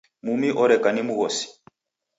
[0.25, 1.45] Mumi oreka ni mghosi.